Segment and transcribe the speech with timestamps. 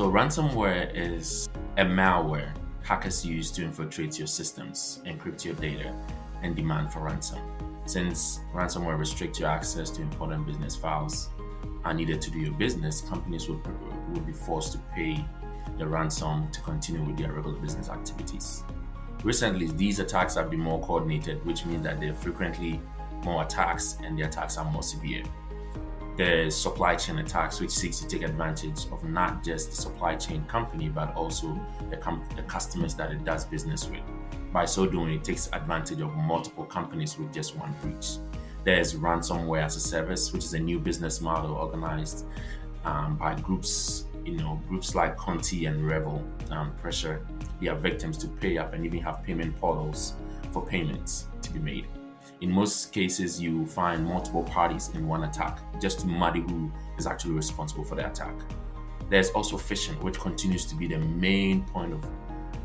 [0.00, 1.46] So, ransomware is
[1.76, 5.94] a malware hackers use to infiltrate your systems, encrypt your data,
[6.42, 7.38] and demand for ransom.
[7.84, 11.28] Since ransomware restricts your access to important business files
[11.84, 13.60] are needed to do your business, companies will,
[14.14, 15.22] will be forced to pay
[15.76, 18.64] the ransom to continue with their regular business activities.
[19.22, 22.80] Recently, these attacks have been more coordinated, which means that there are frequently
[23.22, 25.24] more attacks and the attacks are more severe.
[26.20, 30.44] There's supply chain attacks, which seeks to take advantage of not just the supply chain
[30.44, 34.02] company, but also the, com- the customers that it does business with.
[34.52, 38.18] By so doing, it takes advantage of multiple companies with just one breach.
[38.64, 42.26] There's ransomware as a service, which is a new business model organized
[42.84, 47.26] um, by groups, you know, groups like Conti and REvil um, pressure
[47.62, 50.16] their victims to pay up and even have payment portals
[50.52, 51.86] for payments to be made.
[52.40, 57.06] In most cases, you find multiple parties in one attack just to muddy who is
[57.06, 58.34] actually responsible for the attack.
[59.10, 62.06] There's also phishing, which continues to be the main point of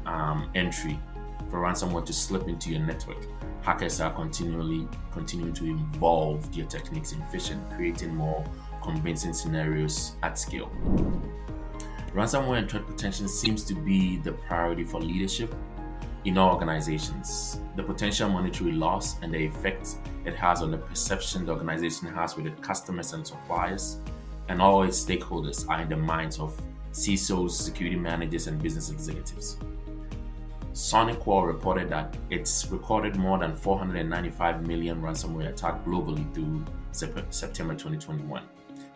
[0.05, 0.97] um, entry
[1.49, 3.27] for ransomware to slip into your network.
[3.63, 8.45] Hackers are continually continuing to evolve their techniques in phishing, creating more
[8.81, 10.71] convincing scenarios at scale.
[12.13, 15.53] Ransomware and threat protection seems to be the priority for leadership
[16.25, 17.59] in all organizations.
[17.75, 19.95] The potential monetary loss and the effect
[20.25, 23.99] it has on the perception the organization has with its customers and suppliers
[24.49, 26.59] and all its stakeholders are in the minds of
[26.91, 29.57] CISOs, security managers, and business executives.
[30.73, 38.43] SonicWall reported that it's recorded more than 495 million ransomware attacks globally through September 2021,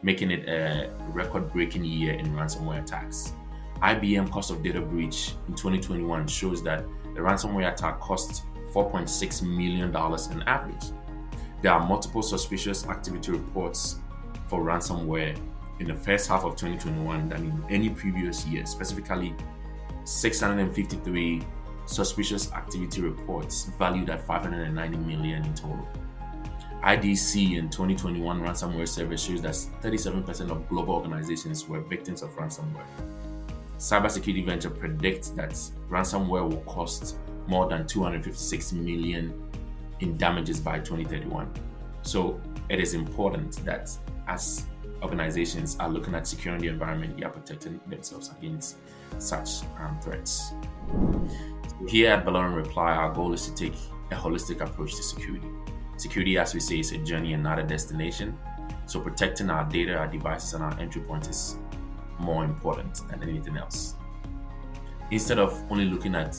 [0.03, 3.33] making it a record breaking year in ransomware attacks.
[3.81, 6.83] IBM cost of data breach in 2021 shows that
[7.19, 8.43] the ransomware attack cost
[8.73, 10.85] $4.6 million in average.
[11.61, 13.97] There are multiple suspicious activity reports
[14.47, 15.37] for ransomware
[15.79, 19.35] in the first half of 2021 than in any previous year, specifically
[20.05, 21.41] 653
[21.85, 25.87] suspicious activity reports valued at 590 million in total.
[26.83, 32.85] IDC in 2021 ransomware survey shows that 37% of global organizations were victims of ransomware.
[33.79, 35.51] Cybersecurity Venture predicts that
[35.89, 37.15] ransomware will cost
[37.47, 39.33] more than 256 million
[40.01, 41.49] in damages by 2031.
[42.01, 43.89] So it is important that
[44.27, 44.65] as
[45.01, 48.75] organizations are looking at securing the environment, they are protecting themselves against
[49.17, 50.51] such um, threats.
[51.87, 53.75] Here at Valorem Reply, our goal is to take
[54.11, 55.47] a holistic approach to security.
[55.95, 58.37] Security, as we say, is a journey and not a destination.
[58.87, 61.55] So protecting our data, our devices, and our entry points is
[62.19, 63.95] more important than anything else.
[65.11, 66.37] Instead of only looking at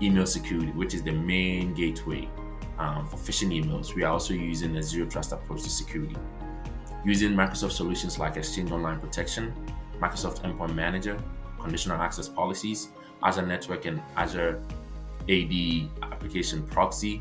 [0.00, 2.28] email security, which is the main gateway
[2.78, 6.16] um, for phishing emails, we are also using a zero trust approach to security.
[7.04, 9.52] Using Microsoft solutions like Exchange Online Protection,
[10.00, 11.16] Microsoft Endpoint Manager,
[11.60, 12.88] conditional access policies,
[13.22, 14.62] Azure Network and Azure
[15.28, 17.20] AD Application Proxy,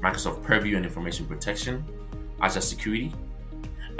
[0.00, 1.84] Microsoft Purview and Information Protection,
[2.40, 3.12] Azure Security,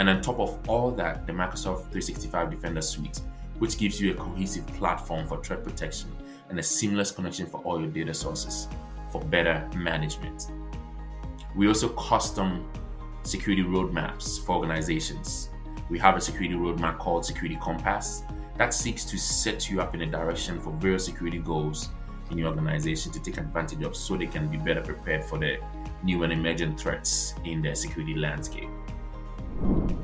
[0.01, 3.21] and on top of all that, the Microsoft 365 Defender Suite,
[3.59, 6.11] which gives you a cohesive platform for threat protection
[6.49, 8.67] and a seamless connection for all your data sources
[9.13, 10.53] for better management.
[11.55, 12.67] We also custom
[13.25, 15.51] security roadmaps for organizations.
[15.91, 18.23] We have a security roadmap called Security Compass
[18.57, 21.91] that seeks to set you up in a direction for various security goals
[22.31, 25.59] in your organization to take advantage of so they can be better prepared for the
[26.03, 28.71] new and emerging threats in their security landscape.
[29.61, 30.00] Thank you.